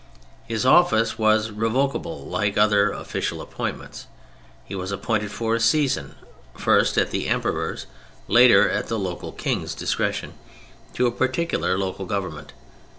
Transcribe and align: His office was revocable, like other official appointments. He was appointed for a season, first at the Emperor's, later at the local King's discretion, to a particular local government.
His 0.45 0.65
office 0.65 1.19
was 1.19 1.51
revocable, 1.51 2.25
like 2.25 2.57
other 2.57 2.89
official 2.91 3.39
appointments. 3.39 4.07
He 4.65 4.73
was 4.73 4.91
appointed 4.91 5.31
for 5.31 5.53
a 5.53 5.59
season, 5.59 6.15
first 6.57 6.97
at 6.97 7.11
the 7.11 7.27
Emperor's, 7.27 7.85
later 8.27 8.67
at 8.67 8.87
the 8.87 8.97
local 8.97 9.31
King's 9.31 9.75
discretion, 9.75 10.33
to 10.95 11.05
a 11.05 11.11
particular 11.11 11.77
local 11.77 12.07
government. 12.07 12.51